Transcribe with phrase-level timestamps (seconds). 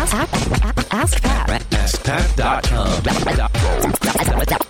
[0.00, 1.60] Ask, ask, ask Pat.
[1.60, 3.02] AskPat.com.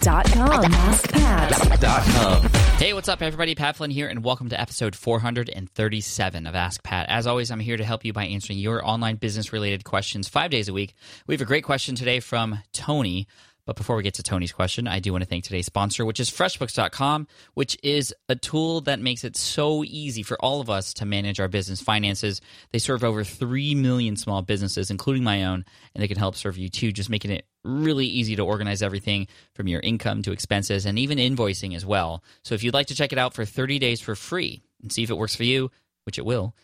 [0.01, 0.73] Dot com.
[0.73, 2.51] AskPat.
[2.79, 3.55] Hey, what's up, everybody?
[3.55, 7.09] Pat Flynn here, and welcome to episode 437 of Ask Pat.
[7.09, 10.51] As always, I'm here to help you by answering your online business related questions five
[10.51, 10.95] days a week.
[11.29, 13.29] We have a great question today from Tony.
[13.71, 16.19] But before we get to Tony's question, I do want to thank today's sponsor, which
[16.19, 20.93] is FreshBooks.com, which is a tool that makes it so easy for all of us
[20.95, 22.41] to manage our business finances.
[22.73, 25.65] They serve over 3 million small businesses, including my own,
[25.95, 29.29] and they can help serve you too, just making it really easy to organize everything
[29.55, 32.25] from your income to expenses and even invoicing as well.
[32.43, 35.05] So if you'd like to check it out for 30 days for free and see
[35.05, 35.71] if it works for you,
[36.07, 36.57] which it will,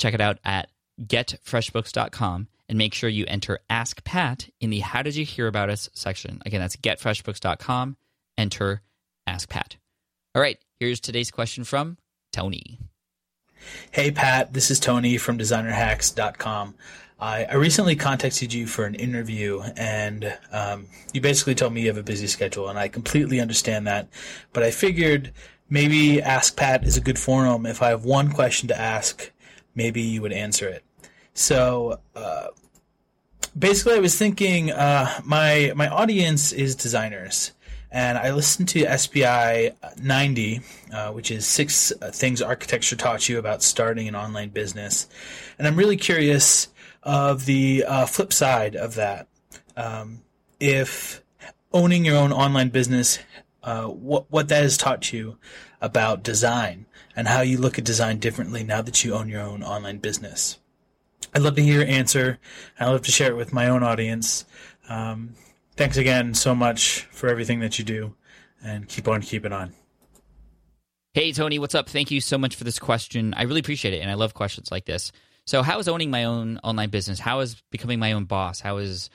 [0.00, 5.02] check it out at getfreshbooks.com and make sure you enter Ask Pat in the How
[5.02, 6.42] Did You Hear About Us section.
[6.44, 7.96] Again, that's getfreshbooks.com.
[8.36, 8.82] Enter
[9.26, 9.76] Ask Pat.
[10.34, 11.98] All right, here's today's question from
[12.32, 12.78] Tony.
[13.90, 16.74] Hey Pat, this is Tony from designerhacks.com.
[17.20, 21.88] I, I recently contacted you for an interview and um, you basically told me you
[21.88, 24.08] have a busy schedule and I completely understand that.
[24.52, 25.32] But I figured
[25.68, 27.66] maybe Ask Pat is a good forum.
[27.66, 29.32] If I have one question to ask,
[29.74, 30.84] maybe you would answer it.
[31.38, 32.48] So uh,
[33.56, 37.52] basically, I was thinking uh, my my audience is designers,
[37.92, 39.70] and I listened to SPI
[40.02, 40.60] 90,
[40.92, 45.06] uh, which is six things architecture taught you about starting an online business,
[45.60, 46.68] and I'm really curious
[47.04, 49.28] of the uh, flip side of that.
[49.76, 50.22] Um,
[50.58, 51.22] if
[51.72, 53.20] owning your own online business,
[53.62, 55.38] uh, what what that has taught you
[55.80, 59.62] about design and how you look at design differently now that you own your own
[59.62, 60.58] online business.
[61.34, 62.38] I'd love to hear your answer.
[62.78, 64.44] I'd love to share it with my own audience.
[64.88, 65.34] Um,
[65.76, 68.14] thanks again so much for everything that you do,
[68.62, 69.72] and keep on keeping on.
[71.14, 71.88] Hey, Tony, what's up?
[71.88, 73.34] Thank you so much for this question.
[73.34, 75.12] I really appreciate it, and I love questions like this.
[75.46, 77.18] So, how is owning my own online business?
[77.18, 78.60] How is becoming my own boss?
[78.60, 79.10] How is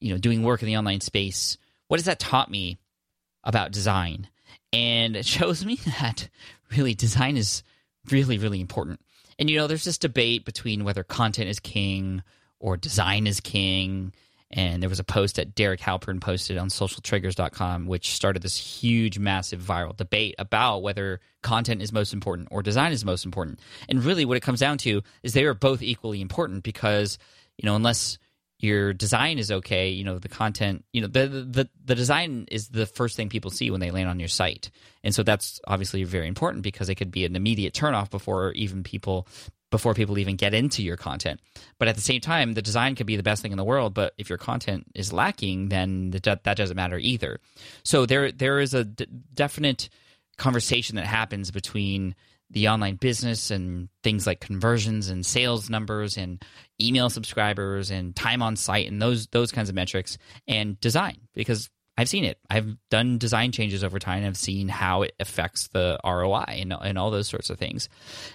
[0.00, 1.58] you know doing work in the online space?
[1.88, 2.78] What has that taught me
[3.44, 4.28] about design?
[4.72, 6.28] And it shows me that
[6.76, 7.62] really design is
[8.10, 9.00] really, really important.
[9.42, 12.22] And you know, there's this debate between whether content is king
[12.60, 14.12] or design is king.
[14.52, 19.18] And there was a post that Derek Halpern posted on socialtriggers.com, which started this huge,
[19.18, 23.58] massive viral debate about whether content is most important or design is most important.
[23.88, 27.18] And really, what it comes down to is they are both equally important because,
[27.58, 28.18] you know, unless
[28.62, 32.68] your design is okay, you know, the content, you know, the, the the design is
[32.68, 34.70] the first thing people see when they land on your site.
[35.02, 38.84] And so that's obviously very important because it could be an immediate turnoff before even
[38.84, 39.26] people
[39.72, 41.40] before people even get into your content.
[41.78, 43.94] But at the same time, the design could be the best thing in the world,
[43.94, 47.40] but if your content is lacking, then that doesn't matter either.
[47.82, 49.88] So there there is a d- definite
[50.38, 52.14] conversation that happens between
[52.52, 56.42] the online business and things like conversions and sales numbers and
[56.80, 61.70] email subscribers and time on site and those those kinds of metrics and design because
[61.96, 62.38] I've seen it.
[62.48, 64.24] I've done design changes over time.
[64.24, 67.88] I've seen how it affects the ROI and, and all those sorts of things.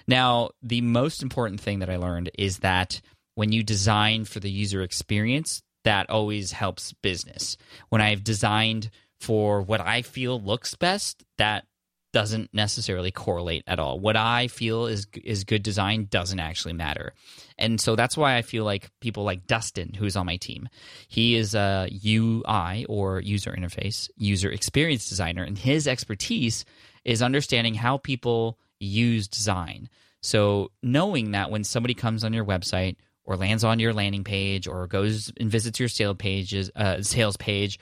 [0.06, 3.00] Now, the most important thing that I learned is that
[3.34, 7.56] when you design for the user experience, that always helps business.
[7.88, 8.90] When I've designed
[9.20, 11.64] for what I feel looks best, that
[12.12, 14.00] doesn't necessarily correlate at all.
[14.00, 17.12] What I feel is is good design doesn't actually matter.
[17.58, 20.68] And so that's why I feel like people like Dustin, who's on my team,
[21.08, 26.64] he is a UI or user interface, user experience designer, and his expertise
[27.04, 29.88] is understanding how people use design.
[30.20, 34.66] So knowing that when somebody comes on your website or lands on your landing page
[34.66, 37.78] or goes and visits your sales pages, uh, sales page,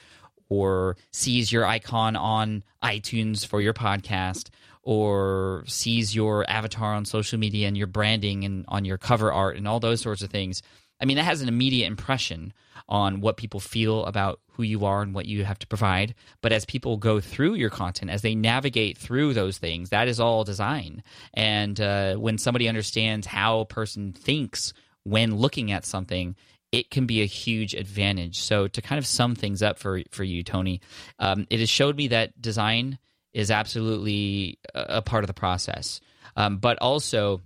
[0.48, 4.48] or sees your icon on iTunes for your podcast
[4.82, 9.56] or sees your avatar on social media and your branding and on your cover art
[9.56, 10.62] and all those sorts of things.
[11.00, 12.52] I mean, that has an immediate impression
[12.88, 16.14] on what people feel about who you are and what you have to provide.
[16.40, 20.20] But as people go through your content, as they navigate through those things, that is
[20.20, 21.02] all design.
[21.34, 24.72] And uh, when somebody understands how a person thinks
[25.02, 26.36] when looking at something,
[26.76, 28.38] it can be a huge advantage.
[28.38, 30.82] So to kind of sum things up for for you, Tony,
[31.18, 32.98] um, it has showed me that design
[33.32, 36.00] is absolutely a, part of the process,
[36.36, 37.40] um, but also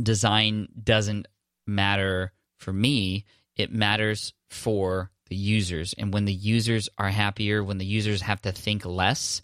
[0.00, 1.26] design doesn't
[1.66, 3.24] matter for me.
[3.56, 8.40] It matters for the users, and when the users are happier, when the users have
[8.42, 9.42] to think less,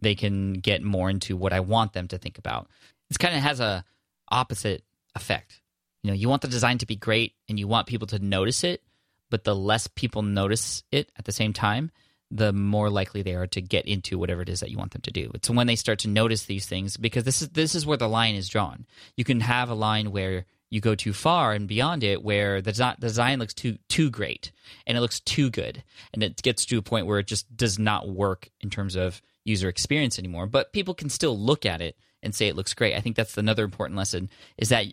[0.00, 2.68] they can get more into what I want them to think about.
[3.10, 3.84] This kind of has a
[4.30, 4.84] opposite
[5.16, 5.60] effect
[6.02, 8.64] you know you want the design to be great and you want people to notice
[8.64, 8.82] it
[9.30, 11.90] but the less people notice it at the same time
[12.30, 15.02] the more likely they are to get into whatever it is that you want them
[15.02, 15.30] to do.
[15.34, 18.08] It's when they start to notice these things because this is this is where the
[18.08, 18.86] line is drawn.
[19.16, 22.72] You can have a line where you go too far and beyond it where the
[22.72, 24.52] desi- design looks too too great
[24.86, 27.78] and it looks too good and it gets to a point where it just does
[27.78, 30.46] not work in terms of user experience anymore.
[30.46, 32.94] But people can still look at it and say it looks great.
[32.94, 34.28] I think that's another important lesson
[34.58, 34.84] is that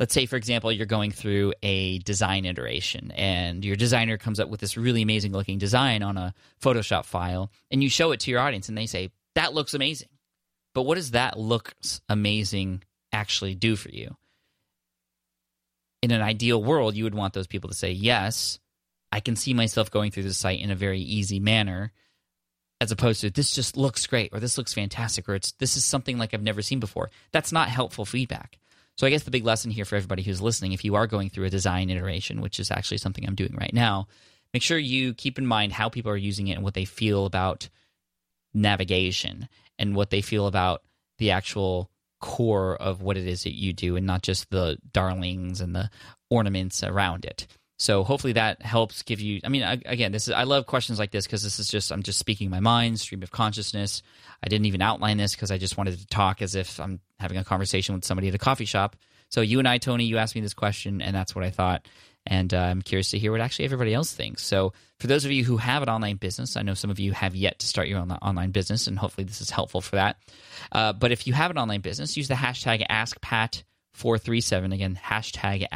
[0.00, 4.48] let's say for example you're going through a design iteration and your designer comes up
[4.48, 8.32] with this really amazing looking design on a photoshop file and you show it to
[8.32, 10.08] your audience and they say that looks amazing
[10.74, 12.82] but what does that looks amazing
[13.12, 14.16] actually do for you
[16.02, 18.58] in an ideal world, you would want those people to say, yes,
[19.12, 21.92] I can see myself going through the site in a very easy manner,
[22.80, 25.84] as opposed to this just looks great or this looks fantastic or it's this is
[25.84, 27.10] something like I've never seen before.
[27.32, 28.58] That's not helpful feedback.
[28.96, 31.30] So I guess the big lesson here for everybody who's listening, if you are going
[31.30, 34.08] through a design iteration, which is actually something I'm doing right now,
[34.52, 37.24] make sure you keep in mind how people are using it and what they feel
[37.24, 37.68] about
[38.52, 39.48] navigation
[39.78, 40.82] and what they feel about
[41.18, 41.90] the actual
[42.20, 45.90] core of what it is that you do and not just the darlings and the
[46.28, 47.46] ornaments around it.
[47.80, 49.40] So hopefully that helps give you.
[49.42, 52.02] I mean, again, this is I love questions like this because this is just I'm
[52.02, 54.02] just speaking my mind, stream of consciousness.
[54.44, 57.38] I didn't even outline this because I just wanted to talk as if I'm having
[57.38, 58.96] a conversation with somebody at a coffee shop.
[59.30, 61.86] So you and I, Tony, you asked me this question, and that's what I thought
[62.26, 64.44] and uh, I'm curious to hear what actually everybody else thinks.
[64.44, 67.12] So, for those of you who have an online business, I know some of you
[67.12, 70.16] have yet to start your own online business, and hopefully this is helpful for that.
[70.70, 74.74] Uh, but if you have an online business, use the hashtag AskPat437.
[74.74, 75.66] Again, hashtag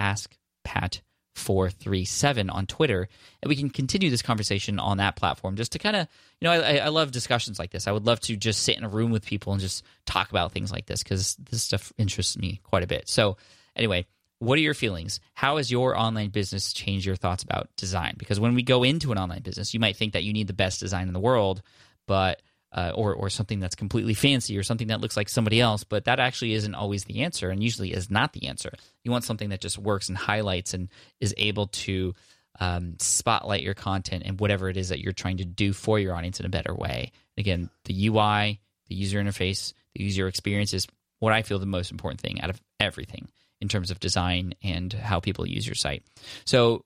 [1.35, 3.09] AskPat437 on Twitter,
[3.43, 6.09] and we can continue this conversation on that platform just to kind of,
[6.41, 7.87] you know, I, I love discussions like this.
[7.87, 10.53] I would love to just sit in a room with people and just talk about
[10.53, 13.09] things like this because this stuff interests me quite a bit.
[13.09, 13.37] So,
[13.77, 14.07] anyway,
[14.39, 15.21] what are your feelings?
[15.35, 18.15] How has your online business changed your thoughts about design?
[18.19, 20.53] Because when we go into an online business, you might think that you need the
[20.53, 21.63] best design in the world,
[22.07, 22.43] but
[22.75, 26.05] uh, or or something that's completely fancy or something that looks like somebody else, but
[26.05, 28.73] that actually isn't always the answer, and usually is not the answer.
[29.05, 30.89] You want something that just works and highlights and
[31.21, 32.15] is able to
[32.61, 36.15] um, spotlight your content and whatever it is that you're trying to do for your
[36.15, 37.13] audience in a better way.
[37.39, 40.87] Again, the UI, the user interface, the user experience is
[41.19, 43.29] what I feel the most important thing out of everything
[43.61, 46.03] in terms of design and how people use your site.
[46.45, 46.85] So,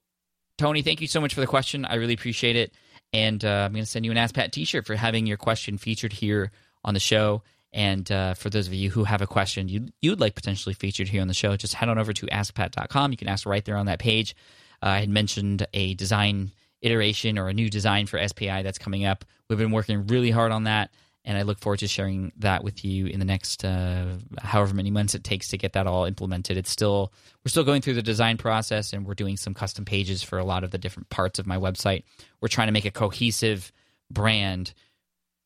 [0.58, 1.85] Tony, thank you so much for the question.
[1.85, 2.73] I really appreciate it.
[3.12, 5.37] And uh, I'm going to send you an Ask Pat t shirt for having your
[5.37, 6.50] question featured here
[6.84, 7.43] on the show.
[7.72, 11.08] And uh, for those of you who have a question you'd, you'd like potentially featured
[11.08, 13.10] here on the show, just head on over to askpat.com.
[13.10, 14.34] You can ask right there on that page.
[14.82, 19.05] Uh, I had mentioned a design iteration or a new design for SPI that's coming
[19.05, 19.25] up.
[19.49, 20.90] We've been working really hard on that
[21.28, 24.90] and I look forward to sharing that with you in the next uh, however many
[24.90, 26.56] months it takes to get that all implemented.
[26.56, 27.12] It's still
[27.44, 30.44] we're still going through the design process, and we're doing some custom pages for a
[30.44, 32.04] lot of the different parts of my website.
[32.40, 33.70] We're trying to make a cohesive
[34.10, 34.72] brand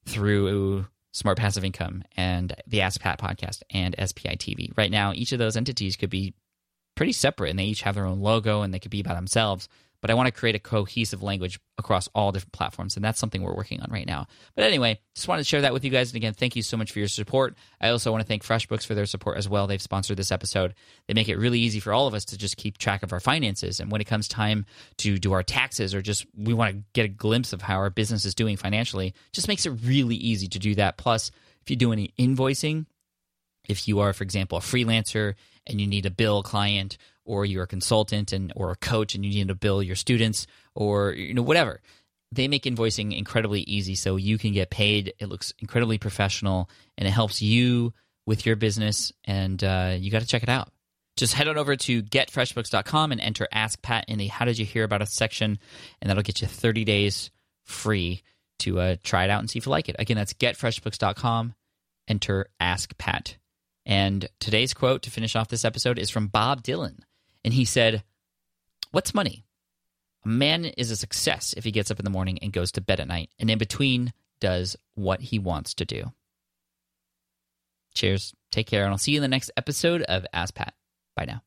[0.06, 4.70] through Smart Passive Income and the Ask Pat podcast and SPI TV.
[4.78, 6.32] Right now, each of those entities could be
[6.94, 9.68] pretty separate, and they each have their own logo, and they could be by themselves
[10.02, 13.40] but I want to create a cohesive language across all different platforms, and that's something
[13.40, 14.26] we're working on right now.
[14.56, 16.10] But anyway, just wanted to share that with you guys.
[16.10, 17.56] And again, thank you so much for your support.
[17.80, 19.68] I also want to thank FreshBooks for their support as well.
[19.68, 20.74] They've sponsored this episode.
[21.06, 23.20] They make it really easy for all of us to just keep track of our
[23.20, 23.78] finances.
[23.78, 24.66] And when it comes time
[24.98, 27.90] to do our taxes or just we want to get a glimpse of how our
[27.90, 30.96] business is doing financially, just makes it really easy to do that.
[30.96, 31.30] Plus,
[31.62, 32.86] if you do any invoicing,
[33.68, 35.34] if you are, for example, a freelancer
[35.66, 39.24] and you need a bill client or you're a consultant and or a coach and
[39.24, 41.80] you need to bill your students or you know whatever.
[42.32, 45.14] They make invoicing incredibly easy so you can get paid.
[45.18, 47.92] It looks incredibly professional and it helps you
[48.26, 50.70] with your business and uh, you got to check it out.
[51.16, 54.64] Just head on over to getfreshbooks.com and enter ask pat in the how did you
[54.64, 55.58] hear about us section
[56.00, 57.30] and that'll get you 30 days
[57.64, 58.22] free
[58.60, 59.96] to uh, try it out and see if you like it.
[59.98, 61.54] Again that's getfreshbooks.com
[62.08, 63.36] enter ask pat
[63.84, 67.00] and today's quote to finish off this episode is from bob dylan
[67.44, 68.02] and he said,
[68.90, 69.44] What's money?
[70.24, 72.80] A man is a success if he gets up in the morning and goes to
[72.80, 76.12] bed at night, and in between does what he wants to do.
[77.94, 78.34] Cheers.
[78.50, 80.74] Take care, and I'll see you in the next episode of Ask Pat.
[81.16, 81.42] Bye now.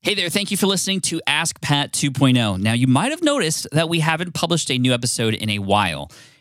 [0.00, 2.60] Hey there, thank you for listening to Ask Pat 2.0.
[2.60, 6.10] Now, you might have noticed that we haven't published a new episode in a while.